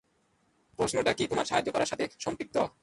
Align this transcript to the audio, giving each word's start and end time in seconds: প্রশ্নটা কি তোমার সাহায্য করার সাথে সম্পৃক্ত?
প্রশ্নটা 0.79 1.11
কি 1.13 1.23
তোমার 1.27 1.45
সাহায্য 1.45 1.69
করার 1.71 1.85
সাথে 1.85 2.05
সম্পৃক্ত? 2.19 2.57